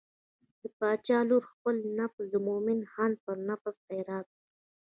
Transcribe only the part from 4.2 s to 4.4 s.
کړ.